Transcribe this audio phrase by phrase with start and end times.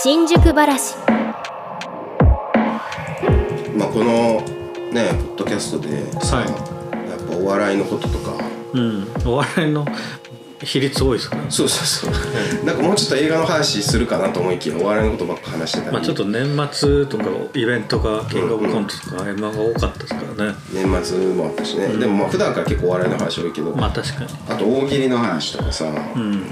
[0.00, 0.94] 新宿ばらし。
[3.76, 4.40] まあこの
[4.92, 6.46] ねポッドキャストでさ、はい。
[6.46, 8.32] やっぱお笑いのこととか。
[8.74, 9.08] うん。
[9.26, 9.84] お笑いの
[10.62, 11.50] 比率多いですからね。
[11.50, 12.20] そうそうそ
[12.62, 12.62] う。
[12.64, 17.24] なんかもうちょっと映画の話するかなと思いきやお笑いのことばっか話してたり、まあちょっと年末とか
[17.54, 20.54] イベントがキングオブコントとか M−1 が多かったですね。
[20.72, 24.30] 年末もあったしね、でもまあ普段から結構お笑いの話多いけど、まあ確かに。
[24.48, 25.86] あと大喜利の話とかさ、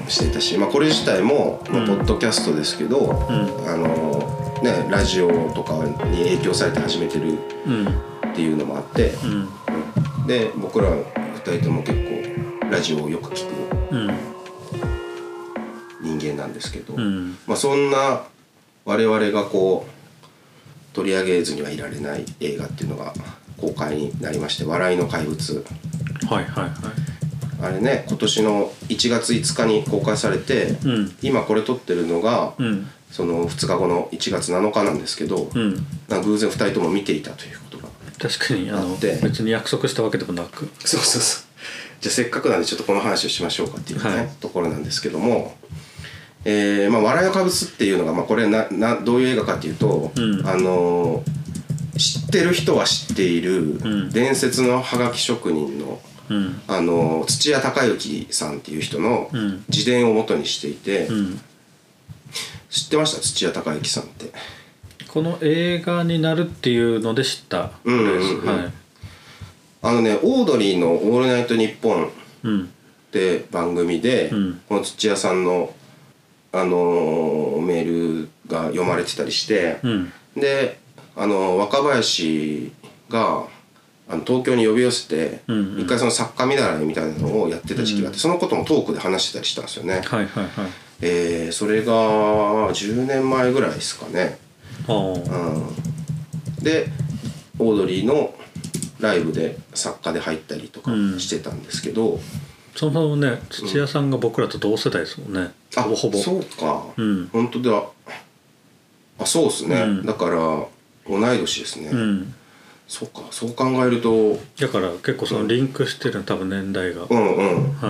[0.09, 3.27] してたし、まあ、これ自体も、まあ、ポッドキャストですけど、
[3.67, 7.87] あのねラジオとかに影響されて始めてるうん。
[7.87, 10.27] っていうのもあって、うん。
[10.27, 14.11] で僕ら二人とも結構ラジオをよく聞くうん。
[16.03, 17.39] 人間なんですけど、うん。
[17.47, 18.25] まあ、そんな
[18.85, 23.13] 我々がこう取り上げずにはいられない映画っていうのが
[23.59, 25.65] 公開になりまして「笑いの怪物。
[26.29, 26.73] はいはいはい」
[27.63, 31.17] あれね今年の1月5日に公開されて、うん。
[31.23, 32.87] 今これ撮ってるのが、うん。
[33.11, 35.87] その2日後の1月7日なんですけど、うん。
[36.09, 39.19] な偶然2人とも見ていたということが確かにあって。
[39.23, 40.69] 別に約束したわけでもなく。
[40.85, 41.45] そうそうそう。
[42.01, 44.29] じゃあせっかくなんでちょっとこの話をしましょうかっていうね、はい。
[44.41, 45.57] ところなんですけども
[46.45, 50.47] 「えーまあ、笑いのかぶす」っていうのが、まあ、これななどういう映画かっていうと、うん。
[50.47, 51.46] あのー
[51.97, 54.11] 知ってる人は知っているん。
[54.11, 56.61] 伝説のハガキ職人の、うん。
[56.69, 59.65] あのー土屋隆之さんっていう人のうん。
[59.69, 61.41] 自伝を元にしていて、うん。
[62.69, 63.21] 知ってました？
[63.21, 64.33] 土屋隆之さんって。
[65.09, 67.71] この映画になるっていうので知った。
[67.85, 68.47] うんうんうん。
[68.47, 68.73] はい。
[69.83, 72.11] あのねオードリーの「オールナイトニッポン」
[72.43, 72.65] うん。
[72.65, 72.67] っ
[73.13, 74.61] て番組で、うん。
[74.69, 75.73] この土屋さんの、
[76.53, 80.13] あのーメールが読まれてたりして、うん。
[80.37, 80.79] で、
[81.17, 82.73] あのー若林
[83.09, 83.45] が
[84.09, 85.81] あの東京に呼び寄せて、うんうん。
[85.81, 89.95] 一回その作家見習いみたいなのをやってた時期があって、そのこともトークで話してたりしたんですよね。
[89.95, 90.47] はいはいはい。
[91.01, 91.93] えーそれが
[92.73, 94.39] 10年前ぐらいですかね。
[94.89, 96.89] うん、で
[97.59, 98.35] オードリーの
[99.01, 101.19] ライブで作家で入ったりとかうん。
[101.19, 102.21] してたんですけど、
[102.77, 105.51] そもね土屋さんが僕らと同世代ですもんね。
[105.77, 106.19] あほぼほぼ。
[106.19, 107.29] そうか、うん。
[107.33, 107.83] 本当だ。
[109.19, 110.07] あそうですね、うん。
[110.07, 110.67] だから
[111.09, 112.35] 同い年ですね、うん。
[112.89, 114.39] そうかそう考えると。
[114.59, 117.07] だから結構そのリンクしてるの多分年代が。
[117.09, 117.81] うんうん。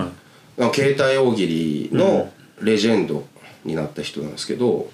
[0.57, 3.25] は携帯大喜利のレジェンド
[3.63, 4.89] になった人なんですけど、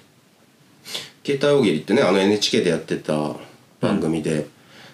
[1.24, 3.36] 携帯大喜利ってねあの NHK でやってた
[3.80, 4.46] 番組で、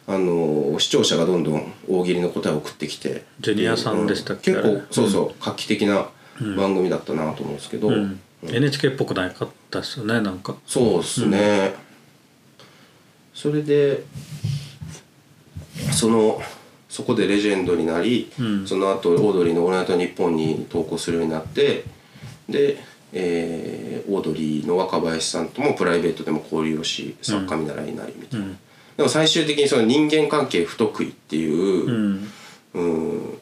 [0.07, 3.25] あの視聴者がどんどん大喜利の答えを送ってきて。
[3.41, 6.09] ジュニアさんでしたっけ結構そうそう、画期的な
[6.57, 10.57] 番組だったなと思うんですけど、い、うん、NHK っぽくなかったですよねなんか。
[10.67, 11.75] そうですね、
[13.41, 14.03] それで
[15.93, 16.43] その
[16.91, 18.67] そこでレジェンドになり、うん。
[18.67, 21.85] その後オードリーの「オールナイトニッポン」に投稿するようになって
[22.51, 22.77] で、
[23.15, 28.59] えーオードリーの若林さんともプライベートでも交流をし作家見習いになりみたいな、うん。
[28.97, 32.33] でも最終的にその人間関係不得意っていうう、ん。
[32.75, 33.39] うん、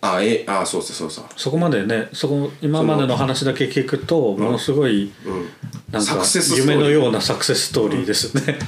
[0.00, 1.24] あえあそうそうそうそう。
[1.36, 5.48] そこまでねそこ今までの話だけ聞くとものすごいうん。
[5.92, 6.22] なんか
[6.56, 8.58] 夢のようなサクセスストーリーですね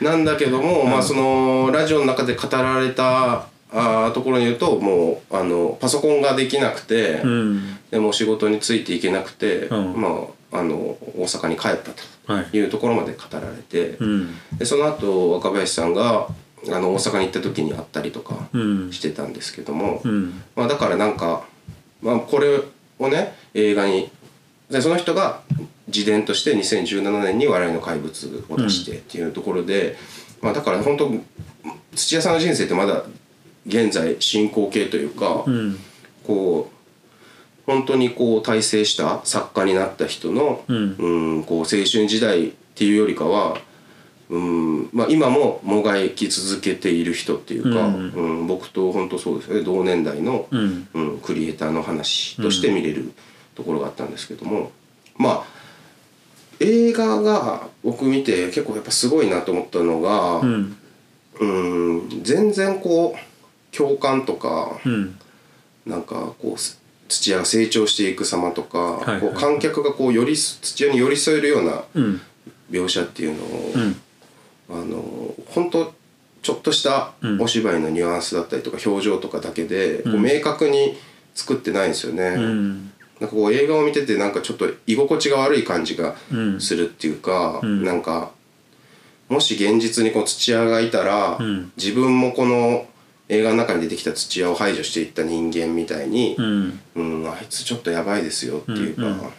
[0.00, 7.76] なんだけども、まあそのラジオの中で語られたあーところに言うともうあのパソコンができなくて、うん。
[7.90, 10.00] でも仕事についていけなくて、うん。
[10.00, 10.08] ま
[10.52, 12.44] ああの大阪に帰ったはい。
[12.46, 14.34] というところまで語られて、うん。
[14.56, 16.28] でその後若林さんが
[16.70, 18.92] あの大阪に行った時に会ったりとかうん。
[18.92, 20.42] してたんですけども、うん。
[20.54, 21.44] まあ、だからなんか、
[22.00, 22.60] まあ、これ
[22.98, 24.10] をね映画に
[24.70, 25.42] でその人が
[25.88, 29.96] 自伝として2017年に「笑いの怪物」を出してっていうところで、
[30.40, 31.12] まあ、だから本当
[31.94, 33.04] 土屋さんの人生ってまだ
[33.66, 35.78] 現在進行形というか、うん。
[36.24, 36.74] こう
[37.66, 40.76] 本当にこう大成した作家になった人の、うん。
[40.98, 43.58] うんこう青春時代っていうよりかは、
[44.28, 48.10] うんまあ、今ももがき続けている人っていうか、うん。
[48.10, 50.88] うん僕と本当そうですね同年代の、うん。
[50.94, 53.12] うん、クリエイターの話として見れる
[53.54, 54.72] ところがあったんですけども、
[55.16, 55.44] まあ
[56.60, 60.76] 映画が僕見て結構やっぱすごいなと思ったのが、うん。
[61.40, 65.18] うん全然こう共感とか、うん。
[65.86, 69.20] なんかこうす土屋が成長していく様とか、いはい。
[69.20, 72.20] こう観客がこう寄りす土屋に寄り添えるようなうん。
[72.70, 74.00] 描写っていうのを、うん。
[74.70, 75.92] あの本当
[76.42, 77.42] ちょっとしたうん。
[77.42, 80.22] お芝居のニュアンスだったりとか表情とかだけで、こううん。
[80.22, 80.96] 明確に
[81.34, 82.28] 作ってないんですよね。
[82.28, 87.84] うんなんかこう映画を見ててなんかちょっと居心地が悪い感じがうんするっていうか、うん。
[87.84, 88.32] なんか
[89.28, 91.72] もし現実にこう土屋がいたら、うん。
[91.76, 92.86] 自分もこの
[93.28, 96.80] 映画の中に出てきた土屋を排除していった人間みたいに、うん。
[96.96, 99.18] うん、あいつちょっとやばいですよっていうか、うんうん。
[99.18, 99.30] っ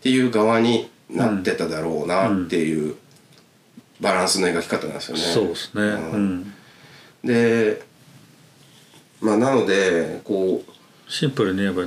[0.00, 2.96] ていう側になってただろうなっていう
[4.00, 5.22] バランスの描き方なんですよね。
[5.22, 5.82] そうですね。
[5.82, 6.54] うん。
[7.24, 7.82] で
[9.20, 10.77] まあなのでこう
[11.08, 11.84] シンプルに言えば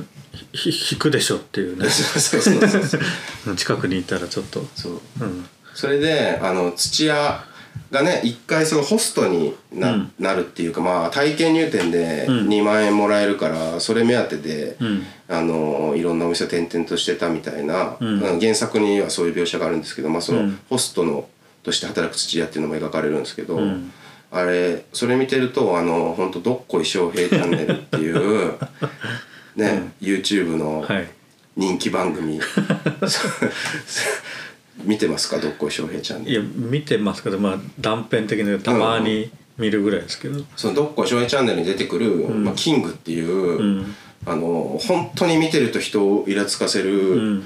[0.53, 1.87] ひ引くでしょっていうね。
[1.89, 2.97] そうそうそうそ
[3.51, 3.55] う。
[3.55, 4.65] 近くにいたらちょっと。
[4.75, 5.01] そう。
[5.21, 5.45] うん。
[5.73, 7.45] それであの土屋
[7.91, 10.11] がね一回そのホストにな,、うん。
[10.19, 12.47] なるっていうかまあ体験入店でうん。
[12.47, 15.05] 2万円もらえるからそれ目当てで、うん。
[15.29, 20.59] あのいろんなお店を転々としてたみたいな、うん原作にはそういう描写があるんですけど、まあ、そのうん。
[20.69, 21.27] ホストの
[21.63, 23.91] として働く土屋っていうのも描かれるんですけど、うん
[24.31, 28.53] あれそれ見てるとあの本当どっこい翔平チャンネルっていう
[29.55, 31.07] ね、YouTube のはい。
[31.57, 32.39] 人気番組、
[34.85, 36.31] 見てますかどっこい翔平チャンネル？
[36.31, 40.41] いや見てますけどまあ断片的にたまに見るぐらいですけど。
[40.55, 43.95] そのどっこい翔平チャンネルに出てくる、まあ、キングっていう、うん。
[44.25, 47.43] あの本当に見てると人をイラつかせうる、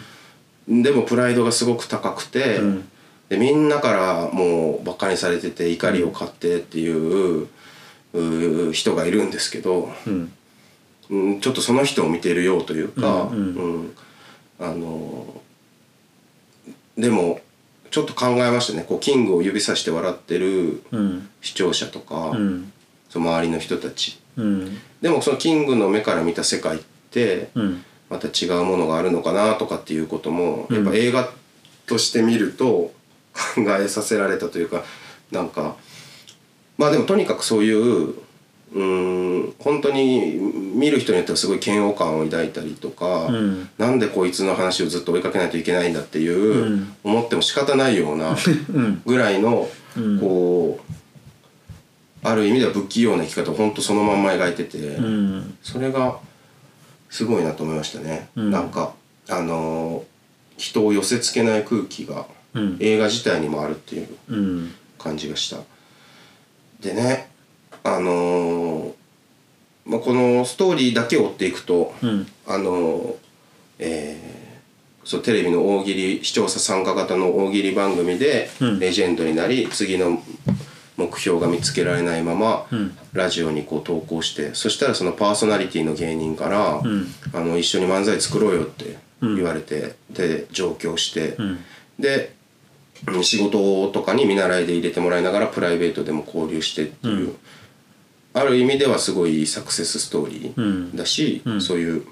[0.71, 0.83] ん。
[0.83, 2.87] でもプライドがすごく高くて、うん
[3.29, 7.47] でみんなからもうバカにされてて怒りを買ってっていう,、
[8.13, 10.31] う人がいるんですけど、うん。
[11.09, 13.95] うん、ちょっとその人を見てるようというか、うんうんうん。
[14.59, 15.41] あの
[16.97, 17.41] でも
[17.91, 18.85] ちょっと考えましたね。
[18.87, 21.29] こうキングを指さして笑ってるうん。
[21.41, 22.71] 視聴者とか、うん。
[23.09, 24.19] その周りの人たち。
[24.37, 24.77] うん。
[25.01, 26.79] でもそのキングの目から見た世界っ
[27.11, 27.83] てうん。
[28.09, 30.75] また違うものがあるのかなとかっていうこともうん。
[30.75, 31.29] やっぱ映画
[31.85, 32.91] として見ると
[33.55, 34.83] 考えさせられたというか
[35.31, 35.75] なんか
[36.77, 38.15] まあでもとにかくそういう
[38.73, 40.35] うーん本当に
[40.75, 43.69] 見る人によってはすごい嫌悪感を抱いたりとか、うん。
[43.77, 46.95] なんでこいつの話をずっと追いかけないといけないんだっていう、うん。
[47.03, 48.35] 思っても仕方ないような
[48.73, 49.01] うん。
[49.05, 50.19] ぐらいの、うん。
[50.19, 55.57] こうある意味では不器用な生き方を本当そのまんま描いてて、うん。
[55.61, 56.17] それが
[57.09, 58.29] すごいなと思いましたね。
[58.35, 58.51] うん。
[58.51, 58.93] なんか
[59.29, 60.03] あのー
[60.57, 62.25] 人を寄せ付けない空気がうん
[62.79, 64.73] 映画自体にもあるっていううん。
[64.97, 65.57] 感じがした。
[66.81, 67.29] でね
[67.83, 68.93] あのー
[69.85, 72.27] まあ、このストーリーだけ追っていくと、うん。
[72.47, 73.15] あのー
[73.79, 74.45] えー
[75.07, 78.79] そうテレビの大喜利視聴者参加型の大喜利番組でうん。
[78.79, 80.23] レジェンドになり、次の
[80.97, 82.97] 目標が見つけられないまま、うん。
[83.13, 87.07] ラジオにこう投稿してそしたらそのパーソナリティの芸人から、うん。
[87.33, 91.59] あの一緒に漫才作ろうよって言われて、で上京して、うん。
[91.99, 92.34] でうん
[93.23, 97.35] 仕事とかに見習いで入れてもらいながらプライベートでも交流してっていう、うん。
[98.33, 100.91] ある意味ではすごいサクセスストーリうん。
[100.93, 101.61] ーだし、うん。
[101.61, 102.05] そういう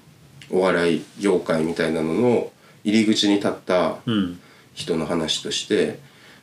[0.51, 2.51] お笑い業界みたいなのの
[2.83, 4.39] 入り口に立ったうん。
[4.73, 5.99] 人の話として、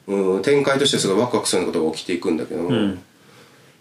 [0.06, 3.02] うん、展開としてすごいワクワクするようなことが起きていくんだけども、うん。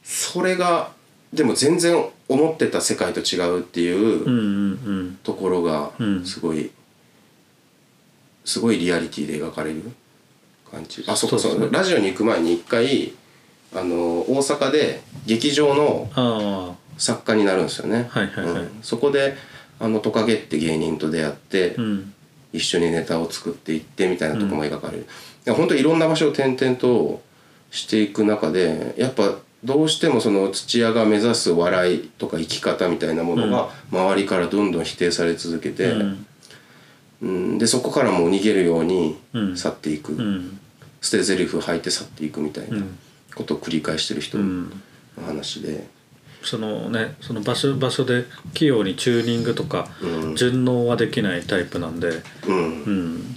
[0.03, 0.91] それが
[1.33, 6.25] でも全然思ってた世界と違うっていうところがうん。
[6.25, 6.71] すごい、
[8.43, 9.83] すごいリアリティで描かれる
[10.69, 11.03] 感じ。
[11.07, 11.65] あそっかそうですね。
[11.65, 13.13] そうラジオに行く前に一回
[13.73, 18.53] あの大阪で劇場のあ作家になるんですよね、はいはいはい。
[18.53, 18.79] うん。
[18.81, 19.35] そこで
[19.79, 22.13] あのトカゲって芸人と出会って、あうん。
[22.51, 25.05] 一緒にネタを作っていってみたいなとこも描かれる、い
[25.45, 27.21] や本当いろんな場所を転々と
[27.69, 36.25] していく中でやっぱどうしてもその土屋が目指す笑いとか生き方みたいなものが周りからどんどん否定され続けて、うん
[37.21, 37.57] うん。
[37.57, 39.57] でそこからもう逃げるようにうん。
[39.57, 40.59] 去っていく、うん。
[41.01, 42.77] 捨て台詞吐いて去っていくみたいな
[43.35, 44.81] ことを繰り返してる人のうん。
[45.25, 45.85] 話で、
[46.43, 48.23] そのねその場所場所で
[48.53, 50.35] 器用にチューニングとかうん。
[50.35, 52.23] 順応はできないタイプなんで。
[52.47, 52.83] うん。
[52.83, 53.35] うん。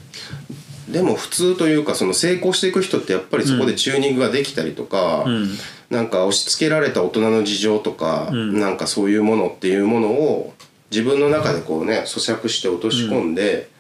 [0.89, 5.49] でも普通というかその成功していく人ってやっぱりそこでチューニングができたりとか、うん。
[5.91, 8.61] なんか押し付けられた大人の事情とか、うん。
[8.61, 10.55] なんかそういうものっていうものを
[10.91, 13.71] 自分の中でこうね咀嚼して落とし込んで、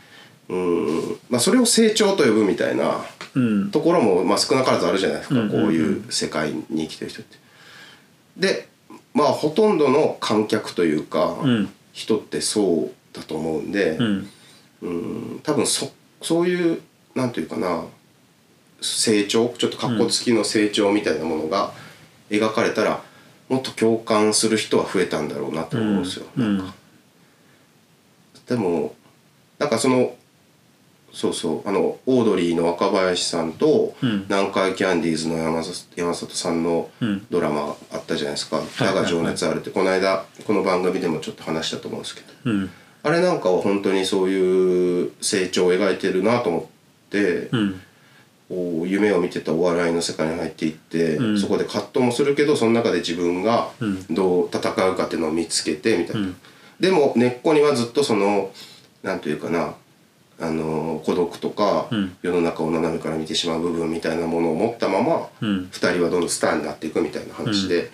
[0.53, 1.19] うん。
[1.31, 3.05] まあ、それを成長と呼ぶみたいな
[3.35, 3.71] うん。
[3.71, 7.39] ところも、まあ、少なからずあるじゃないですか、こういう世界に生きてる人って。
[8.37, 8.69] で
[9.15, 11.73] まあほとんどの観客というか、うん。
[11.93, 14.31] 人ってそうだと思うんで、うん。
[14.83, 15.41] うん。
[15.43, 15.91] 多分そ
[16.21, 16.81] そういう
[17.15, 17.85] なんていうかな
[18.81, 21.73] 成長ちょっとかっこつきの成長みたいなものが
[22.31, 23.03] 描かれたら、
[23.49, 26.27] もっと共感する人は増えたんだろうなって思うんですよ。
[26.37, 26.59] うん。
[26.59, 26.75] なんか
[28.47, 28.95] でも
[29.59, 30.15] なんかその
[31.13, 34.25] そうそうあのオードリーの若林さんと、うん。
[34.29, 39.71] 南海キャンディーズの山里山里さんのうんドラマあったじゃないですか「いだが情熱ある」って。
[39.71, 42.27] この間この番組でもちょっと話したと思うんですけど。
[42.45, 42.71] うん。
[43.03, 47.81] あれなんかは本当にそういう成長を描いてるなと思って、うん。
[48.49, 51.41] こう夢を見てたお笑いの世界に入っていって、うん。
[51.41, 54.07] そこで葛藤もするけどその中で自分がうん。
[54.11, 56.37] どう戦うかっていうのを見つけてみたいな、うん。
[56.81, 58.51] でも根っこにはずっとその
[59.03, 59.75] なんというかな
[60.43, 62.17] あの孤独とか、うん。
[62.21, 65.69] 世の中を斜めから見てしまう部分みたいなものを持ったまま、うん。
[65.71, 67.93] 2人はどんどんスターになっていくみたいな話で、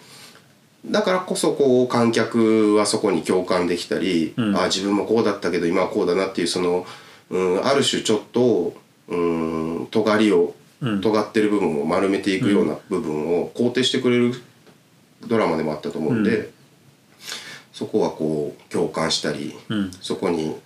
[0.87, 4.57] だからこそこう観客はそこに共感できたり、うん。
[4.57, 6.87] ああ自分もこうだったけど今はこうだなっていうその、
[7.29, 8.75] うん、ある種ちょっと、
[9.09, 9.17] う
[9.83, 11.01] ん、尖りをうん。
[11.01, 14.33] 尖ってる部分を丸めていくような部分を肯定してくれる
[15.27, 16.51] ドラマでもあったと思うんで、う
[17.73, 19.91] そこはこう共感したり、うん。
[20.01, 20.57] そこに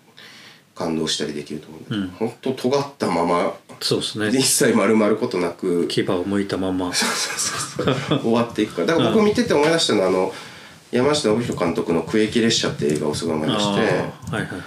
[0.82, 2.30] 感動したりできると思うんだけど、うん。
[2.30, 4.28] 本当尖ったままそうですね。
[4.28, 6.92] 一切丸まることなく牙を向いたまま。
[6.92, 8.86] 終わっていくから。
[8.88, 10.32] だから僕見てて思い出したのはあの
[10.90, 13.78] 山下信弘監督の「区域列車」って映画をすごい思い出してあー。
[13.78, 14.60] はいはいはい。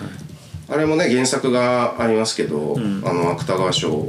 [0.67, 3.03] あれもね原作がありますけど、ん。
[3.05, 4.07] あの芥川賞を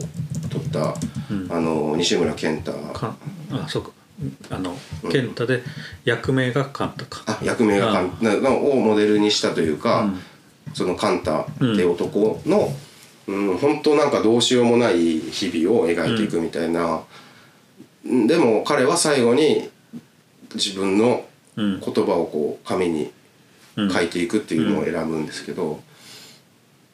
[0.50, 0.94] 取った、
[1.30, 1.48] うん。
[1.50, 2.72] あの西村健太。
[2.72, 3.16] か
[3.50, 3.90] あそうか。
[4.50, 4.76] あの
[5.10, 5.62] 健太で
[6.04, 7.22] 役名がカンタか。
[7.26, 10.20] あ役名がカンなのをモデルにしたというか、うん
[10.76, 12.68] そのカンタって男の、
[13.26, 17.02] うん本当なんかどうしようもない日々を描いていくみたいな、
[18.04, 19.68] でも彼は最後に
[20.54, 21.24] 自分の
[21.56, 21.80] うん。
[21.80, 23.10] 言葉をこう紙に
[23.76, 23.90] うん。
[23.90, 25.80] 書いていくっていうのを選ぶんですけど、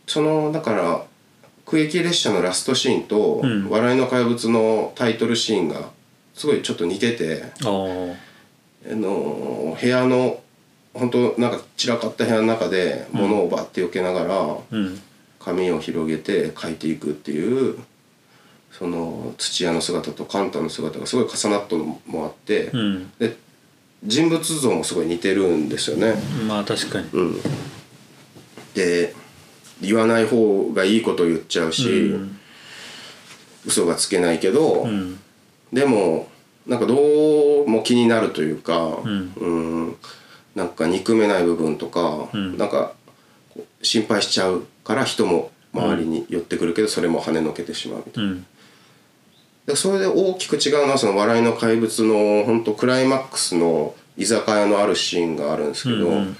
[0.06, 1.02] そのだから
[1.66, 3.68] 区域列車のラストシーンと「うん。
[3.68, 5.90] 笑いの怪物」のタイトルシーンが
[6.34, 7.42] すごいちょっと似てて。
[7.60, 7.64] あ
[8.94, 10.41] の部屋の
[10.94, 15.00] 本当なんか散らかった部屋の中で物をバッて避けながらうん。
[15.44, 17.76] 紙を広げて書いていくっていう
[18.70, 23.10] その土屋の姿とカンタの姿がすごい重なったのもあって、うん。
[23.18, 23.36] で
[24.04, 26.14] 人物像もすごい似てるんですよね。
[26.48, 27.08] まあ確かに。
[27.12, 27.40] うん、
[28.74, 29.14] で
[29.80, 32.38] 言わない方がいいことを言っちゃうし、うん。
[33.66, 35.18] 嘘がつけないけど、うん。
[35.72, 36.28] でも
[36.66, 39.32] なんかどうも気になるというか、ん。
[39.36, 39.48] う
[39.90, 39.96] ん
[40.62, 42.56] なんか憎めない部分とか、うん。
[42.56, 42.92] なんか
[43.82, 48.30] 心配しちゃうから人も周りに寄ってくるけど、それも跳ねのけてしまうみたいな。
[48.30, 48.46] うん。
[49.66, 56.36] でそれで大きく違うのはその「笑いの怪物」の本当クライマックスの居酒屋のあるシーンがあるんですけど、うんうん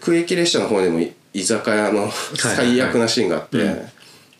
[0.00, 3.88] 区域列車の方でもい居酒屋の最悪なシーンがあって、うん。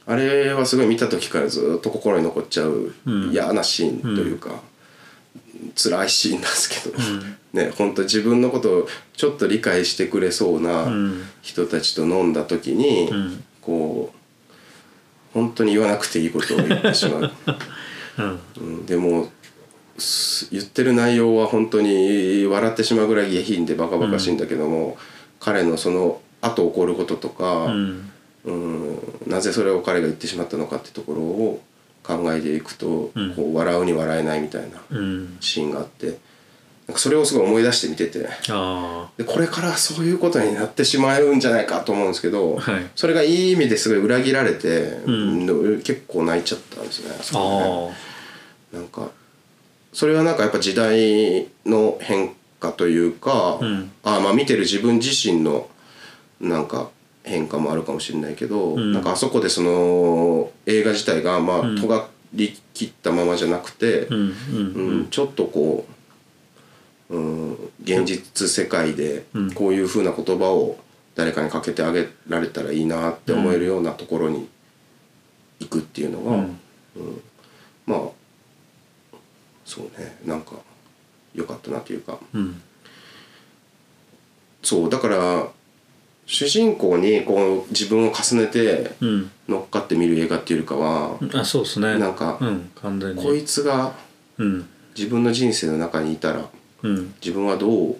[0.06, 3.30] あれはすごい見た時からずっと心に残っちゃううん。
[3.30, 4.60] 嫌なシーンというか、
[5.74, 7.36] 辛いシーンなんですけど、ん。
[7.52, 11.24] ね本当自分のことをちょっと理解してくれそうなうん。
[11.42, 13.44] 人たちと飲んだ時に、うん。
[13.60, 14.18] こう
[15.32, 17.30] 本当に言わなくていいことを言ってしまう。
[18.18, 18.40] うん。
[18.58, 19.30] うん、でも
[19.98, 24.96] す言ってる内容は本当に笑ってしまうぐらい下品でバカバカしいんだけども、
[25.40, 28.10] 彼のその後起こることとか、うん。
[28.44, 28.98] うん。
[29.26, 31.62] なぜそれを彼が言ってしまったのかってところを
[32.02, 33.34] 考えていくと、うん。
[33.34, 35.36] こう笑うに笑えないみたいなうん。
[35.40, 36.18] シーンがあって
[36.86, 42.90] なんかそれをすごい思い出して見ててあでこれからそういうことになってしまうんじゃないかと思うんですけど、はい。
[42.96, 45.82] それがいい意味ですごい裏切られて、んうん。
[45.82, 47.14] 結構泣いちゃったんですね。
[47.18, 47.90] あそ
[48.72, 48.80] ね。
[48.80, 49.10] なんか
[49.92, 53.92] それはなんかやっぱ時代の変化というか、うん。
[54.02, 55.68] あまあ見てる自分自身の
[56.40, 56.90] なんか
[57.24, 58.92] 変化もあるかもしれないけど、ん。
[58.92, 61.80] なんかあそこでその映画自体がまあうん。
[61.80, 64.32] 尖りきったままじゃなくて、うんうん
[64.74, 65.08] うん。
[65.10, 65.86] ちょっとこ
[67.10, 67.52] う、うん、
[67.82, 69.52] 現実世界でうん。
[69.52, 70.78] こういうふうな言葉を
[71.14, 74.48] 誰かにかけてあげられたらいいなって思えるようなところに
[75.60, 76.58] 行くっていうのが、うん。
[77.86, 78.00] まあ
[79.64, 80.18] そうね。
[80.24, 80.52] なんか
[81.34, 82.18] 良かったなというか。
[82.32, 82.60] うん。
[84.62, 85.48] そうだから
[86.26, 89.30] 主人公にこう自分を重ねてうん。
[89.48, 91.98] 乗っかって見る映画っていうよりかは、あそうですね。
[91.98, 93.22] なんかうん完全に。
[93.22, 93.92] こいつが
[94.38, 94.66] うん。
[94.96, 96.48] 自分の人生の中にいたら
[96.82, 97.14] うん。
[97.20, 97.96] 自分はどう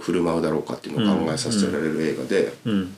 [0.00, 2.94] 振る舞うだろうかっていうのを考えさせられる映画で、うん。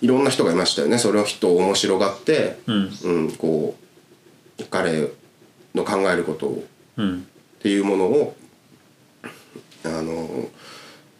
[0.00, 0.98] いろんな人がいましたよね。
[0.98, 2.90] それを人を面白がって、うん。
[3.04, 3.76] うん、こ
[4.58, 5.08] う彼
[5.74, 6.64] の考えることを。
[6.96, 7.26] うん。
[7.58, 8.36] っていうものを
[9.84, 10.48] あの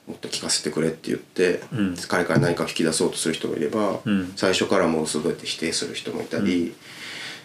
[0.09, 1.97] もっと聞かせてくれって言って、うん。
[2.09, 4.33] 彼から何か引き出そうとする人もいれば、うん。
[4.37, 6.75] 最初からもう全て否定する人もいたり、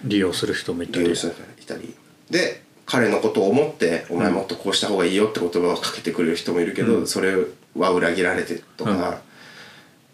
[0.05, 1.03] 利用する人もいたり。
[1.03, 1.93] 利用する人もいたり。
[2.29, 7.07] で彼のことを思って「お前もっとこうした方がいいよ」って言葉をかけてくれる人もいるけど、うん。
[7.07, 7.35] それ
[7.77, 9.21] は裏切られてとか、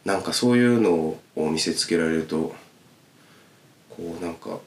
[0.05, 2.55] なんかそういうのを見せつけられると
[3.89, 4.57] こうなんか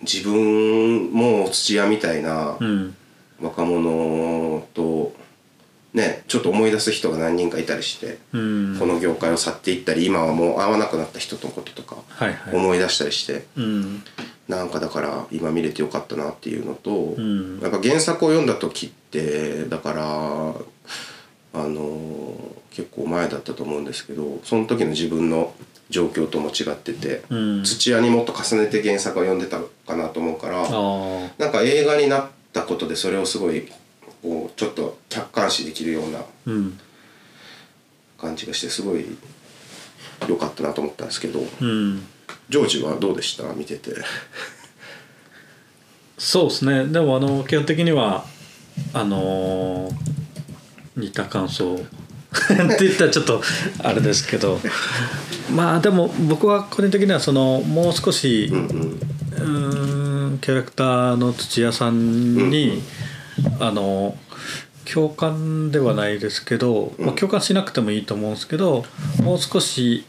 [0.00, 2.56] 自分も土屋みたいな。
[2.58, 2.96] うん。
[3.38, 5.12] 若者と
[5.96, 8.76] ねちょっと思い出す人が何人かいたりして、うん。
[8.78, 12.54] この業界を去っていったり今はもう会わなくなった人のこととかはいはい。
[12.54, 14.04] 思い出したりして、うん。
[14.46, 17.60] なんかだから今見れてよかったなっていうのと、ん。
[17.60, 20.00] やっぱ原作を読んだ時ってだから
[21.62, 22.36] あの
[22.70, 25.54] 結構前だったと思うんですけどその時の自分の
[25.88, 27.64] 状況とも違ってて、うん。
[27.64, 30.68] 土屋にもっと重ねて原作を読んでたかなと思うから
[31.38, 33.66] なんか映画になったことでそれをすごい
[34.26, 36.78] こうちょっと客観視できるようなうん。
[38.18, 39.04] 感じがしてすごい
[40.26, 42.04] 良かったなと思ったんですけどうん。
[42.48, 43.44] ジョージはどうでした？
[43.52, 43.92] 見てて。
[46.18, 46.86] そうですね。
[46.86, 48.24] でもあの基本的には
[48.92, 49.94] あのー
[50.96, 51.74] 似た感想。
[51.74, 51.84] って
[52.86, 53.42] 言ったらちょっと
[53.82, 54.58] あれですけど。
[55.54, 58.92] まあでも僕は個人的にはそのもう少しうんうん。
[58.92, 62.82] うーんキャラクターの土屋さんに、
[63.60, 64.16] あの
[64.92, 68.84] 共感ではないですけど、まあ、共感しなくてもいいと思うんですけど
[69.22, 70.04] もう少し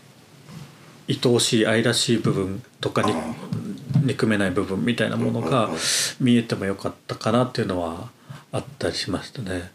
[1.09, 3.35] 愛おしい愛らしい部分とかにあ
[4.03, 5.69] 憎めない部分みたいなものが
[6.19, 8.09] 見えてもよかったかなっていうのは
[8.51, 9.71] あったりしましたね。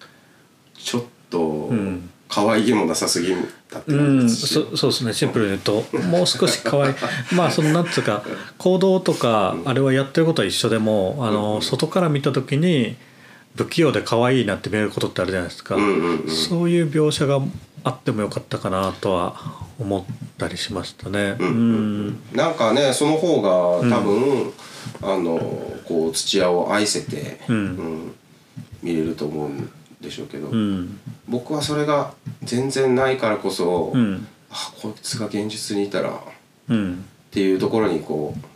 [0.75, 2.11] ちょっとん。
[2.29, 3.35] 可愛げもなさすぎ
[3.69, 5.13] たってうん、ですしそそうですね。
[5.13, 6.95] シンプルに言うともう少し可愛い。
[7.37, 8.25] まあそのなんつうか
[8.57, 12.97] 行動とかあれはやってることは一緒でもあの外から見た時に
[13.57, 16.31] 不器用で可愛いなって見えることってあるじゃないですか、うんうんうん。
[16.31, 17.41] そういう描写が
[17.85, 19.37] あってもよかったかなとは
[19.79, 20.05] 思っ
[20.39, 21.37] たりしましたね。
[21.39, 23.51] うんうんなんかねその方が
[23.97, 24.53] 多分、
[25.03, 25.39] あの
[25.87, 28.13] こう土屋を愛せて、うん。
[28.83, 30.99] 見れると思うんでしょうけど、うん。
[31.29, 34.27] 僕はそれが全然ないからこそ、うん。
[34.51, 36.15] あこいつが現実にいたらっ
[36.69, 37.05] うん。
[37.31, 38.52] ていうところにこう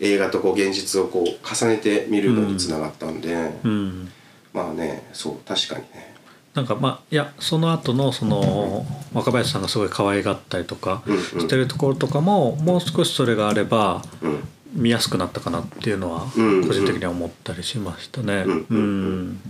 [0.00, 3.34] 映画とこう現実をこう重ねて見るのにつながったんで、
[3.64, 4.10] うん。
[4.52, 6.14] まあねそう確かにね。
[6.54, 11.22] なんかまあいやその後のその若林さんがすごい可愛がったりとかうんうん。
[11.22, 14.44] してるところとかももう少しそれがあればうん。
[14.74, 18.44] 見やすくなったかなっていうのはうんうん個人的には思ったりしましたね。
[18.46, 19.28] うんううん。
[19.30, 19.40] ん。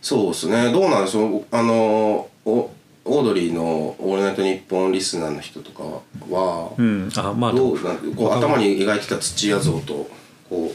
[0.00, 0.72] そうですね。
[0.72, 2.70] どうなんでしょうあのお
[3.04, 5.82] オードリーの「オールナイトニッポン」リスナーの人とか
[6.30, 7.10] は、うん。
[7.16, 10.08] あまあどうなんかこう頭に描いてた土屋像と
[10.48, 10.74] こ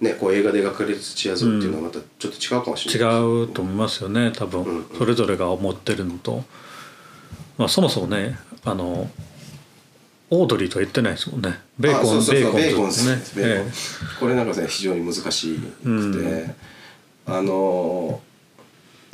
[0.00, 4.86] うねこう映画で描かれる土屋像っていうのはまたちょっと違うかもし違れない、うと思いますよね多分、うんうん。
[4.98, 6.44] それぞれが思ってるのと、
[7.58, 9.10] まあ、そもそもねあの
[10.30, 11.60] オードリーとは言ってないですもんね。
[11.78, 13.44] ベーコンベベーコンですね。
[13.44, 13.72] ベーコン。
[14.20, 16.54] これなんかね非常に難しくて、うん。
[17.26, 18.20] あの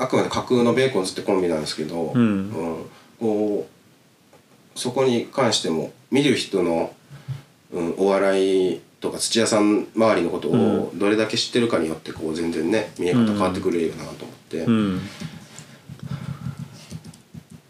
[0.01, 2.51] あくまで架空のベーコンズってコンビなんですけど、うん。
[3.21, 6.95] こうそこに関しても見る人の、
[7.71, 15.01] うん、お笑いとか土屋さん周りのことをどれだけ知ってるかによってこう全然ね見え方変わってくる映画だなと思って、うん。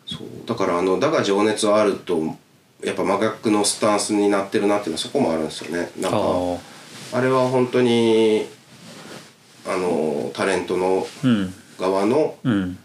[0.07, 0.47] そう。
[0.47, 2.37] だからあの「だが情熱はある」と
[2.85, 5.91] やっぱ真逆のスタンスになってるなっていうのはそこもあるんですよね。
[6.01, 6.17] なんか
[7.13, 7.21] ああ。
[7.21, 8.47] れは本当に
[9.67, 12.53] あのタレントのあうん側の、うん。
[12.53, 12.79] うん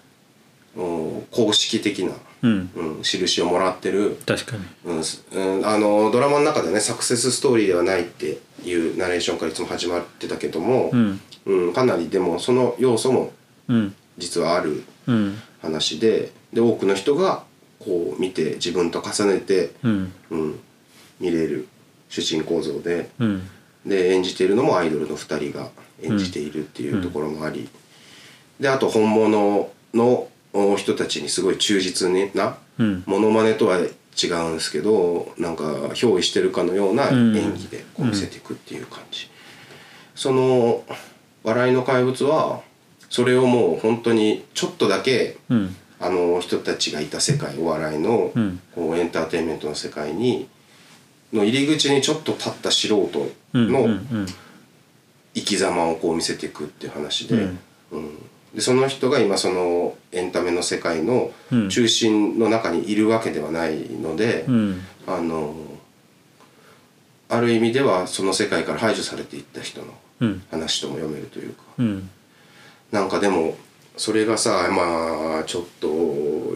[1.31, 2.69] 公式的な、うん。
[2.75, 4.63] うん、印をもらってる、確かに。
[4.86, 11.21] うんあのドラマの中でねサクセスストーリーではないっていうナレーションからいつも始まってたけども、うん。
[11.45, 13.31] うんかなりでもその要素も
[13.67, 13.95] うん。
[14.17, 15.38] 実はあるうん。
[15.62, 17.43] 話でで多くの人が
[17.79, 20.13] こう見て自分と重ねて、うん。
[20.31, 20.60] うん、
[21.19, 21.67] 見れる
[22.10, 23.47] 主人公像でうん。
[23.86, 25.69] で演じているのもアイドルの2人が
[26.01, 27.69] 演じているっていうところもあり、
[28.59, 33.03] であと本物のお人たちにすごい忠実なうん。
[33.05, 35.63] モノマネとは違うんですけどなんか
[35.93, 39.29] 憑依してるかのような演技でこう見せていくっていう感じ、
[40.15, 40.83] その
[41.43, 42.61] 「笑いの怪物」は
[43.09, 45.75] それをもう本当にちょっとだけうん。
[45.97, 48.59] あの人たちがいた世界お笑いのうん。
[48.73, 50.47] こうエンターテインメントの世界に
[51.31, 54.25] の入り口にちょっと立った素人うんのうん。
[55.33, 57.59] 生き様をこう見せていくっていう話で,、うん。
[57.91, 58.09] うん
[58.55, 61.69] でその人が今そのエンタメの世界のうん。
[61.69, 64.81] 中心の中にいるわけではないので、うん。
[65.05, 65.53] あの
[67.27, 69.87] ある意味ではその世界から排除されていった人の
[70.21, 70.43] うん。
[70.49, 71.63] 話とも読めるというか。
[71.77, 72.09] うん。
[72.91, 73.57] なんかでも
[73.97, 75.87] それがさまあちょっと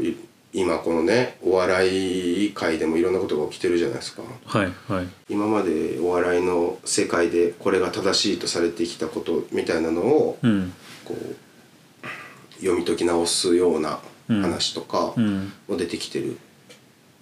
[0.02, 0.16] い
[0.54, 4.22] 今このねお笑い界でもいろんなことが起きてるじゃないですか。
[4.46, 5.08] はいはい。
[5.28, 10.74] 今までお笑いの世界でこれが正しいとされてきたことみたいなのをうん。
[11.04, 11.36] こう
[12.60, 15.52] 読み解き直すような話とかうん。
[15.68, 16.38] も出てきてる。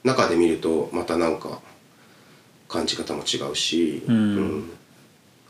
[0.03, 1.59] 中で見るとまたなんか
[2.69, 4.69] 感じ方も違うし、うん。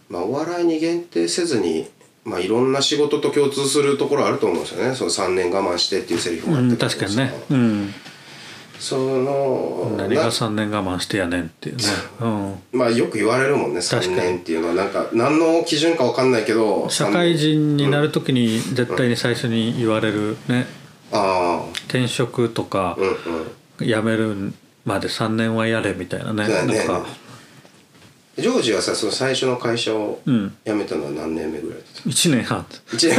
[0.09, 1.89] まあ、お笑いに限定せずに、
[2.23, 4.95] まあ、いろんな仕事と共通するところあると思うんですよね。
[4.95, 6.97] その3年我慢してっていうセリフもあったけどさ。
[6.97, 7.33] 確かにね。
[7.49, 7.93] うん
[8.79, 11.83] その何がな3年我慢してやねんっていうね。
[12.21, 12.55] うん。
[12.71, 14.15] まあよく言われるもんね3確かに。
[14.21, 14.73] 年っていうのは。
[14.75, 20.65] なんか何の基準か分かんないけど社会人になるる時に絶対に最初に言われるね。
[21.11, 21.69] ああ。
[21.87, 23.87] 転職とかうんうん。
[23.87, 24.53] 辞める
[24.85, 26.47] まで3年はやれみたいなね。
[26.47, 26.77] ね。
[26.77, 27.05] なんか
[28.37, 30.55] ジョージはさその最初の会社をうん。
[30.65, 32.65] 辞めたのは何年目ぐらいだった？1年半。
[32.91, 33.17] 1年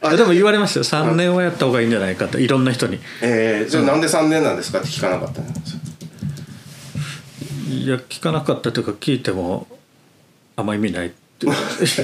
[0.00, 0.84] あ でも言われましたよ。
[0.84, 2.98] 3年はやった方がいいんじゃないかっていろんな人に。
[3.22, 4.80] えー、じゃあなんで3年なんですか？
[4.80, 5.46] って聞かなかったの？
[7.70, 9.66] いや聞かなかったというか聞いても
[10.56, 11.46] あんま意味ないって。
[11.46, 11.48] い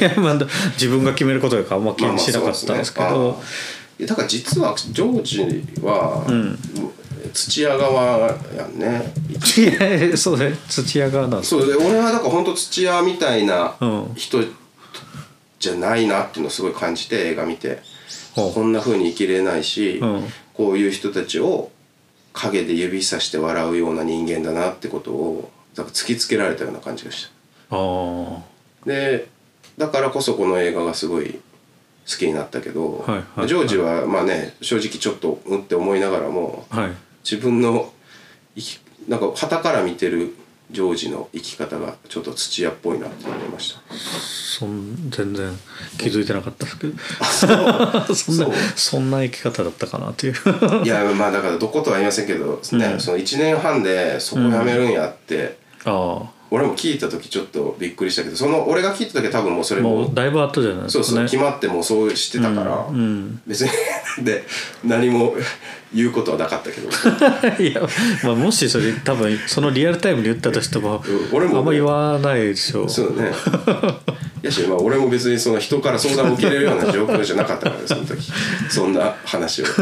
[0.02, 0.38] やまあ
[0.74, 3.32] 自分が決めることやからあんま気にしなかったんですけど、まあまあ
[3.98, 4.06] ね。
[4.06, 5.40] だから実はジョージ
[5.82, 6.58] は、ん
[7.32, 9.12] 土屋側やんね。
[10.16, 10.52] そうね。
[10.68, 14.12] 土屋側なんそうで俺はだから本当土屋みたいなうん。
[14.14, 14.38] 人
[15.58, 17.82] じゃないなっていうのをすごい感じて映画見て。
[18.34, 18.52] ほう。
[18.52, 20.24] こんな風に生きれないし、うん。
[20.54, 21.70] こういう人たちを
[22.32, 27.30] 陰で指さして笑うような人間だなってことを突きつけられたような感じがした。
[28.86, 29.28] で
[29.78, 31.40] だからこそこの映画がすごい
[32.10, 33.48] 好きになったけど、はいはい。
[33.48, 36.90] ジョージはまあね正直ちょっとうんって思いながらもはい
[37.24, 37.92] 自分の
[38.56, 40.34] 生きなんか傍から見てる
[40.70, 43.80] ジョージの生き方がちょっと土屋っぽいなって思いました。
[44.60, 45.50] そん全然
[45.98, 46.98] 気づいてなかったですけど。
[47.24, 48.14] そう。
[48.14, 48.54] そんなそう。
[48.76, 50.34] そんな生き方だったかなっていう。
[50.84, 53.00] いやまあだからどことは言いませんけど、ねうん。
[53.00, 63.42] その1年半でそこ辞めるんやって、あ俺も聞いた時ちょっとびっくりしたけどその俺が聞いた時は多分もうそあれもだいぶ後じゃないでそうそう、すかね決まってもうそうしてたから、うんうん。
[63.46, 63.70] 別に
[64.24, 64.44] で
[64.84, 65.36] 何も
[65.94, 66.88] 言うことはなかったけど。
[67.62, 67.82] いや、
[68.24, 73.32] まあ、もしそれ多分そのリアルタイムに言ったとしても、うん俺もあんま言わないでしょそうだね。
[74.42, 78.32] やし、まあ、俺も別にその人から相談を受けれるような状況じゃなかったからその時。
[78.68, 79.66] そんな話を。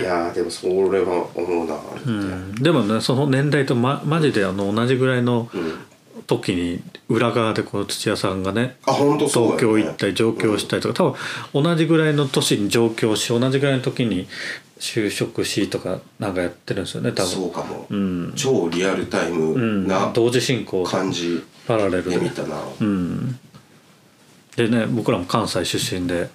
[0.00, 5.78] いやーでもそれは思うなうん、でもねその年代とまマジであの同じぐらいのうん
[6.26, 11.10] 時に裏側でこの土屋さんがね東京行ったり上京したりとか、多
[11.52, 14.26] 分同じぐらいの年に上京し同じぐらいの時に
[14.78, 17.30] 就職しとかなんかやってるんですよね多分。
[17.30, 19.82] そうかも、うん、超リアルタイうん。
[19.82, 22.10] ムな同時進行感じパラレルで。
[22.10, 23.38] で見たな、うん。
[24.56, 26.28] でね僕らも関西出身で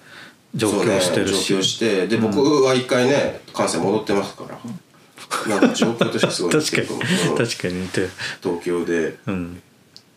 [0.54, 4.58] 上京してるし、上京してで僕は一回ね関西戻ってますから。
[5.46, 7.00] なんか状況としてすごい確かに。
[7.30, 7.36] うん。
[7.36, 7.74] 確かに。
[7.74, 8.10] 似てる
[8.42, 9.16] 東京で。
[9.26, 9.62] うん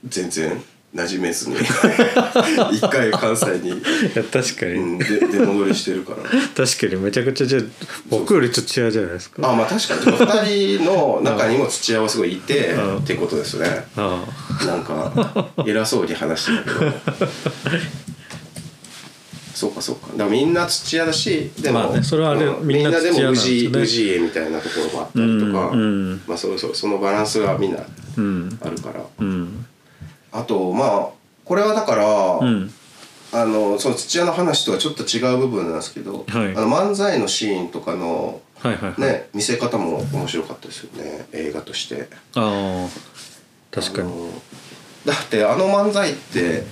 [0.05, 0.61] 全然
[0.95, 1.55] 馴染めずに
[2.77, 3.71] 一回関西に、い
[4.13, 6.17] や確かに、うん、で出戻りしてるから。
[6.55, 7.63] 確かにめちゃくちゃじゃあ
[8.09, 9.49] 僕より土屋じゃないですか。
[9.49, 10.01] あまあ確かに。
[10.17, 13.87] 2人の中にも土屋はすごいいてうんってことですね。
[13.97, 14.23] あ
[14.67, 16.91] なんか偉そうに話してたけど。
[19.55, 20.07] そうかそうか。
[20.11, 23.85] だからみんな土屋だしでも、まあねそれはあれうんみんなでも土屋なんですよね。
[23.87, 26.21] 氏氏家みたいなところもあったりとか、うんうん。
[26.27, 27.85] まあそうそうそのバランスがみんなあ
[28.17, 28.59] うん。
[28.61, 29.03] あるから。
[29.19, 29.65] うん
[30.33, 31.07] あとまあ
[31.45, 32.73] これはだから、うん。
[33.35, 36.55] あのその土屋の話とはちょっと違う部分なんですけど、はい。
[36.55, 42.09] あの漫才のシーンとかのはいはいはい、ね見せ方も面白かったですよね映画として。
[42.35, 42.89] ああ
[43.71, 44.29] 確かに。
[45.03, 46.63] だってあの漫才って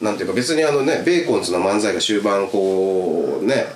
[0.00, 3.66] なんていうか別にあのねベーコンズの漫才が終盤こうね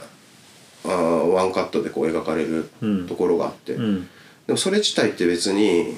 [0.84, 3.06] あーワンカットでこう描かれるうん。
[3.08, 4.08] ところがあって、うん。
[4.46, 5.96] でもそれ自体って別に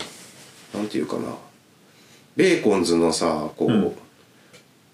[0.75, 1.35] なんていうかな
[2.43, 3.97] ベーコンズのさこう、うん。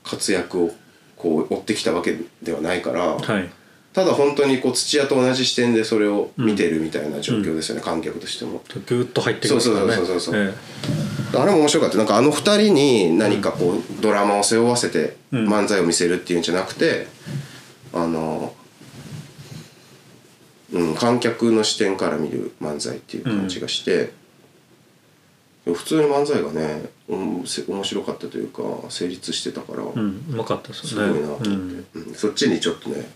[0.07, 0.71] 活躍を
[1.17, 3.51] こう追ってきたわけではないから、はい。
[3.93, 8.63] ただ本当にこう土屋と同じ視点でそれを見てるみたいな状況ですよね、観客としても。
[8.87, 9.95] グーッと入ってくるからね。
[9.95, 10.55] そうそうそうそう
[11.35, 11.99] えあれも面白かった。
[11.99, 15.49] なんかあの二人に何かこうドラマを背負わせてうん。
[15.49, 17.09] 漫才を見せるっていうんじゃなくて、
[17.93, 18.55] あの、
[20.73, 24.13] うん、観客の視点から見る漫才っていう感じがして、
[25.75, 31.09] 普通に漫才がね、面白かったというか成立してたから、えうんうまかったですすね。
[31.13, 31.87] ごいなと思って、うん。
[31.95, 32.15] うん。
[32.15, 33.09] そっちにちょっとね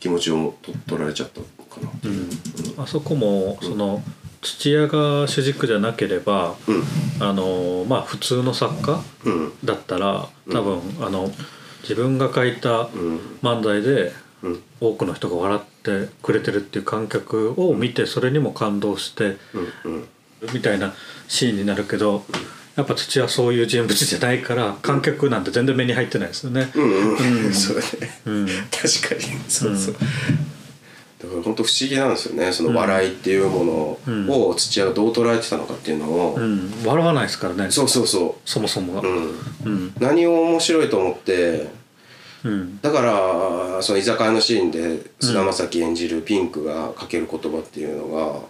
[0.00, 0.54] 気持ちを
[0.86, 2.82] 取られちゃったかなう。
[2.82, 4.02] あそこもその
[4.40, 6.82] 土屋が主軸じゃなければうん。
[7.20, 9.52] あのまあ普通の作家うん。
[9.64, 11.30] だったら多分、あの
[11.82, 13.20] 自分が書いたうん。
[13.42, 14.12] 漫才で
[14.42, 14.62] うん。
[14.80, 19.36] 多くの人が笑ってくれてるっていう観客を見てそれにも感動して
[20.52, 20.94] みたいな
[21.28, 22.24] シーンになるけど
[22.76, 26.70] やっぱ土屋はそういう人物じゃないから観客なんて全然目に入ってないですよね。
[26.74, 26.82] うん。
[26.82, 27.54] うん、うん。
[27.54, 28.20] そうだね。
[28.26, 28.46] うん。
[28.46, 29.22] 確かに。
[29.48, 32.52] そうそう、だから本当不思議なんですよね。
[32.52, 37.70] その笑いっていうものを土屋がどう捉えてたのかっていうのを、うん、笑わないですからね。
[37.70, 39.08] そうそうそそもそもが。
[39.08, 39.94] う、うん、うん。
[39.98, 41.70] 何を面白いと思って
[42.44, 42.78] うん。
[42.82, 48.40] だからその居酒屋のシーンで菅田将暉演じるピンクがかける言葉っていうのが、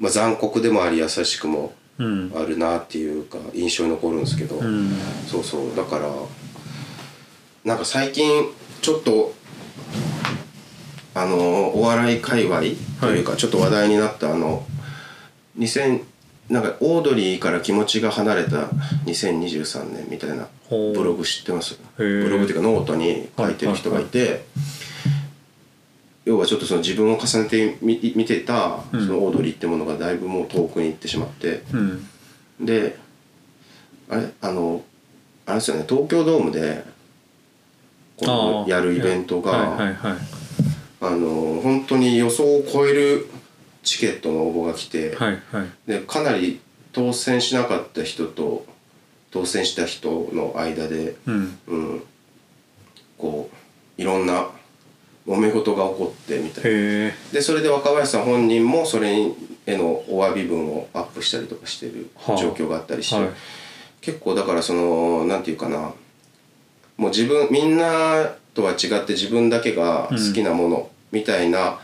[0.00, 2.32] まあ、残酷でもあり優しくもうん。
[2.34, 4.90] あるなっていうか印象に残るんですけど、うん。
[5.28, 5.76] そうそう。
[5.76, 6.10] だから
[7.62, 9.34] なんか最近ちょっと
[11.14, 11.36] ああの
[11.76, 12.60] お笑い界隈
[13.00, 14.64] というか、ちょっと話題になったあの
[15.58, 16.02] 2000
[16.48, 18.68] なんかオードリーから気持ちが離れた
[19.06, 21.78] 2023年みたいなブログ知ってます？
[21.96, 24.46] ブログっていうかノートに書いてる人がいて、
[26.30, 32.06] 要はちょっとその自分を重ねてみ見てたそのオードリーってものがだいぶもう遠くに行ってしまって、うん。
[32.64, 32.96] で
[34.08, 34.28] あれ？
[34.40, 34.84] あの
[35.46, 35.84] あれですよね。
[35.88, 36.84] 東京ドームで
[38.16, 40.16] このやるイベントが、はいはいはい。
[41.00, 43.26] あの本当に予想を超える
[43.82, 45.68] チケットの応募が来て、はいはい。
[45.88, 46.60] でかなり
[46.92, 48.66] 当選しなかった人と
[49.32, 51.58] 当選した人の間で、うん。
[51.66, 52.02] うん、
[53.18, 53.50] こ
[53.98, 54.46] ういろんな
[55.26, 56.70] 揉め事が起こってみたいな。
[57.32, 59.14] でそれで若林さん本人もそれ
[59.66, 62.36] へのお詫び文をアップしたりとかしてるはあ。
[62.36, 63.30] 状況があったりして、はい。
[64.00, 65.92] 結構だからそのなんていうかな
[66.96, 71.78] もう自分みんなとは違って自分だけが好きなものみたいな、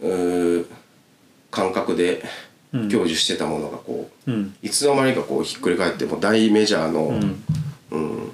[0.00, 0.66] うー
[1.50, 2.22] 感覚で
[2.72, 2.88] うん。
[2.88, 4.54] 享受してたものがこううん。
[4.62, 7.44] いつの間にかこうひっくり返ってもう大メジャーの、うん。
[7.90, 8.32] うん、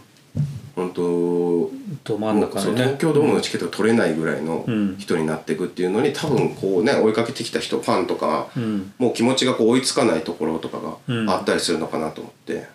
[0.77, 1.71] 本当
[2.05, 2.73] ど真ん中ね。
[2.75, 8.93] 東京ドームのチケットが取れないぐらいのうん人になっていくっていうのに多分こうね追いかけてきた人ファンとかうん。
[8.99, 11.27] もう気持ちがこう追いつかないところとかうん。
[11.27, 12.67] があったりするのかなと思って、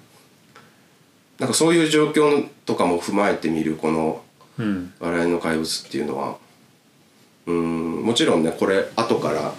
[1.37, 4.23] なんかそういう状況とかも踏まえてみるこの
[4.57, 6.37] うん「笑いの怪物」っていうのは。
[7.47, 9.53] うんもちろんねこれ後から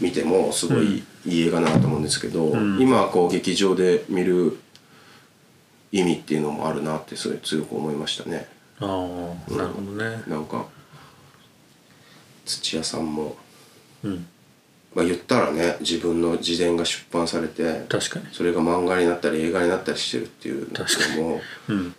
[0.00, 2.80] 見てもすごいいい映画だなと思うんですけど、ん。
[2.80, 4.58] 今こう劇場で見る
[5.92, 8.46] 意味っていうのもあるなってすごい強く思いましたね。
[8.78, 10.22] ああなるほどね。
[10.26, 10.66] なんか
[12.44, 13.36] 土屋さんも、
[14.02, 14.26] うん。
[14.94, 18.26] まあ、言ったらね自分の自伝が出版されて確かに。
[18.32, 21.94] それが漫画になったり映画になったりしてるっていう確かのも、うん。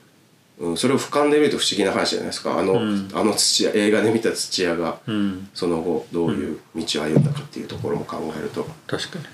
[0.60, 2.58] うん、それを俯瞰で見ると不思議な話じゃないですか。
[2.58, 3.10] あの,、うん。
[3.13, 5.49] あの土屋映画で見た土屋がうん。
[5.54, 9.25] その後どういう道を歩んだかっていうところも考えると、確かに。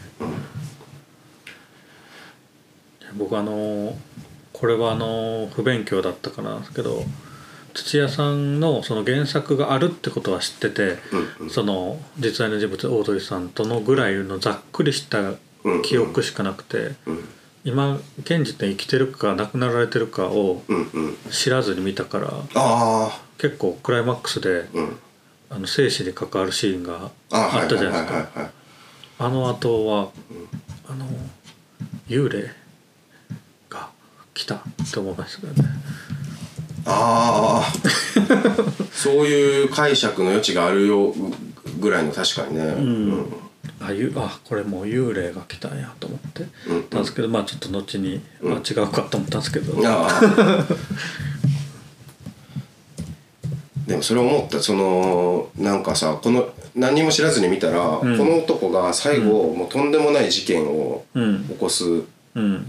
[3.16, 3.98] 僕あの
[4.60, 7.04] これはあの不勉強だったかなんですけど
[7.76, 11.50] 土屋さんのその原作があるってことは知ってて、うんうん。
[11.52, 15.34] その実在の人物オードリーさんとのぐらいのざっくりした
[15.84, 17.30] 記憶しかなくて、うん。
[17.64, 21.18] 今現時点生きてるか亡くなられてるかをうんうん。
[21.30, 24.98] 知らずに見たからあ結構クライマックスであうん。
[25.50, 28.50] あの生死に関わるシーンがああったじゃないですか。
[29.20, 30.10] あの後は、
[30.88, 31.06] あの
[32.08, 32.67] 幽霊が
[34.38, 34.60] 来たっ
[34.92, 35.70] て思いましたけどね。
[36.86, 37.74] ああ
[38.94, 41.14] そういう解釈の余地があるよ
[41.80, 43.26] ぐらいの確かにね、うん。
[43.82, 46.44] あゆあこれもう幽霊が来たんやと思って。
[46.70, 46.84] うん。
[46.84, 47.02] たん。
[47.02, 48.54] ですけどまあちょっと後に、うん。
[48.54, 49.74] あ違うかと思ったんですけど、
[53.88, 58.18] でもそれ思ったそのなんかさこの何も知らずに見たら、うん。
[58.18, 61.44] この男が最後、もうとんでもない事件をうん。
[61.50, 62.08] 起こすうん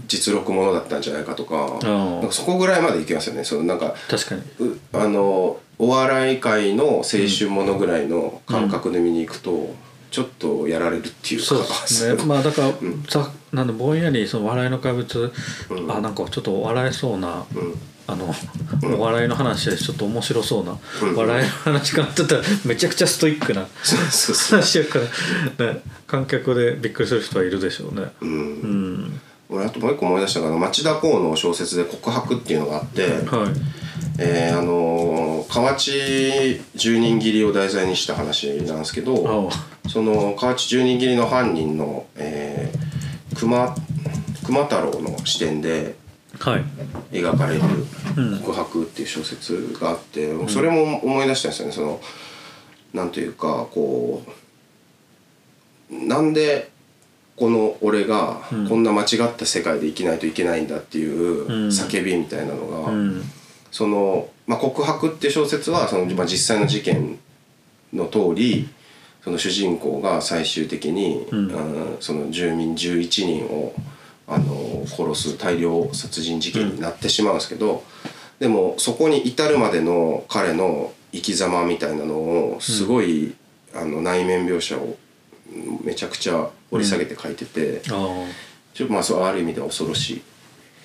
[0.07, 3.43] 実録ものだったんじゃないかとか,、あなんかそこぐらいまでいきますよね。
[3.43, 4.41] そのなんか確かに。
[4.59, 9.73] うあのお笑い界の青春ものぐらいの感覚で見に行くと、
[10.11, 11.45] ちょっとやられるっていうか。
[11.45, 12.21] そうですね。
[12.25, 13.03] まあだから、ん。
[13.07, 15.31] ざなんでぼんやりその笑いの怪物、
[15.69, 15.91] うん。
[15.91, 17.79] あなんかちょっと笑えそうなうん。
[18.07, 18.33] あの、
[18.97, 21.15] お笑いの話でちょっと面白そうな、うん。
[21.15, 23.67] 笑いの話かなって言ったらめちゃくちゃストイックな
[24.49, 24.99] 話やか
[25.57, 28.11] ら、ね、観客でびっくりする人はいるでしょうね。
[28.19, 28.29] うん。
[28.29, 33.19] うん、俺あともう一個思い出したのが町田公の小説で「告白」っていうのがあって、はい。
[34.21, 43.73] えーあのー河内十人斬りを題材にした話なんですけどあその河内十人斬りの犯人の、えー熊
[44.45, 45.95] 熊太郎の視点で
[46.37, 46.63] はい。
[47.11, 47.61] 描かれる
[48.17, 51.71] うん「告白」っていう小説があって、それも思い出したんですよね。
[51.73, 52.01] その
[52.93, 54.23] なんというかこ
[55.91, 56.69] うなんで
[57.39, 58.69] この俺がうん。
[58.69, 61.67] こんな間違った世界で生きないといけないんだっていううん。
[61.69, 63.23] 叫びみたいなのが、うん。
[63.71, 67.17] その、まあ、告白って小説はその、まあ、実際の事件
[67.93, 68.67] の通り
[69.23, 71.27] その主人公が最終的に、
[71.99, 73.73] その住民11人を
[74.27, 77.83] あの殺す大量殺人事件になってしまうんですけど、
[78.39, 83.35] でもそこに至るまでの彼の生き様みたいなのをすごい、
[83.75, 84.97] あの内面描写を
[85.83, 88.25] めちゃくちゃ掘り下げて書いてて、あ
[88.73, 90.21] ちょっとまあそうある意味では恐ろし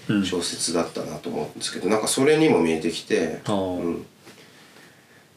[0.09, 3.53] い小説だったなと思うんですけどなんかそれにも見えてきて、う
[3.91, 4.07] ん、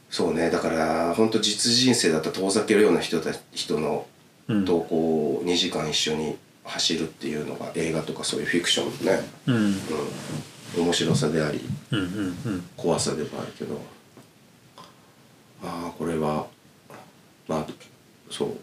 [0.10, 4.05] そうねだから本当実人生だったら遠ざけるような人た人の
[4.47, 4.65] うん。
[4.65, 9.55] とこう2時間一緒に走るっていうのが映画とかそういうフィクションのね、うん。
[9.55, 12.69] うん、面白さでありうんうんうん。
[12.75, 13.81] 怖さでもあるけど
[15.63, 16.47] ああこれは
[17.47, 17.65] まあ
[18.29, 18.57] そう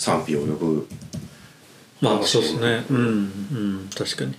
[0.00, 0.86] 賛否を呼ぶ。
[2.00, 2.86] まあそうですね。
[2.88, 4.34] うんうん確かに。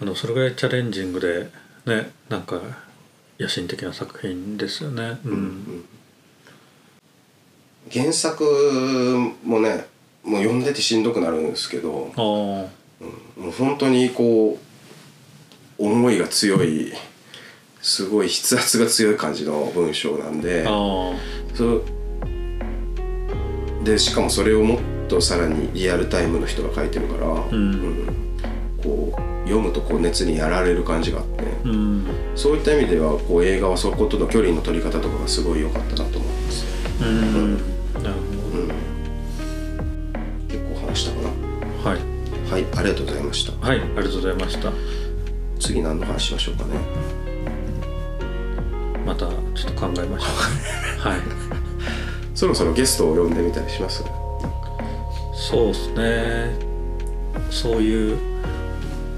[0.00, 1.50] あのそれぐらいチャレンジングで
[1.84, 2.62] ねなんか
[3.38, 5.18] 野心的な作品ですよね。
[5.26, 5.84] うん、
[7.92, 8.42] 原作
[9.44, 9.84] もね
[10.24, 12.22] もう読んでてしんどくなるんですけどああ。
[13.38, 14.58] もう本当にこ
[15.78, 16.90] う思いが強い
[17.82, 20.70] すごい筆圧が強い感じの文章なんであ。
[21.54, 22.01] そう
[23.84, 27.54] でしかもそれをもっとさらにリアルタイムの人が書いてるから、あうん。
[27.54, 28.06] うん。
[28.82, 32.06] こう読むとこう熱にやられる感じがあって、うん。
[32.34, 36.64] そういった意味ではこう映画はそことの距離の取り方とかがすごい良かったなと思います、
[37.00, 37.56] うん。
[38.02, 38.16] なる
[38.52, 38.68] うん、
[40.48, 41.28] 結構話したかな？
[41.28, 41.34] ほ
[41.84, 41.98] どはい。
[42.50, 43.66] はいありがとうございました。
[43.66, 44.72] はいありがとうございました。
[45.58, 46.70] 次何の話しましょうかね。
[49.06, 50.26] またちょっと考えましょ
[50.98, 51.51] う はい
[52.34, 54.04] そろそろゲストを呼んでみたりします？
[55.34, 56.50] そうですね。
[57.50, 58.18] そういう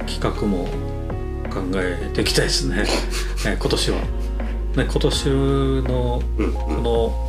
[0.07, 0.66] 企画も
[1.50, 2.85] 考えていきたいですね。
[3.44, 4.05] ね今年は、ね、
[4.77, 7.29] 今年のうんこの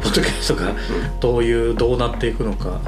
[0.00, 0.74] ポッドキャストが
[1.20, 2.80] どういうどうなっていくのか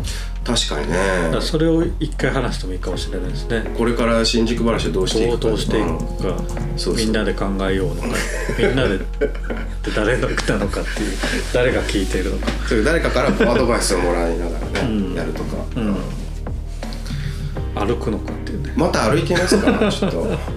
[0.46, 3.68] 確かにだからねそれを一回話してもいいかもしれないですね。
[3.76, 5.48] これから新宿話をどうしていくか。
[5.48, 5.98] どうしていくうん。
[5.98, 6.37] かそう
[6.76, 8.09] そうみんなで考えようのか
[8.59, 9.04] みんなでで
[9.94, 11.16] 誰のなのかっていう
[11.52, 12.46] 誰が聞いているのか。
[12.68, 15.14] それ誰かからアドバイスをもらいながらね、うん。
[15.14, 15.96] やるとか、うん。
[17.74, 18.72] 歩くのかっていうね。
[18.76, 20.56] また歩いてみますかちょっと